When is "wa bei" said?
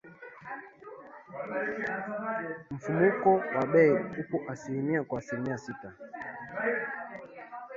3.55-3.91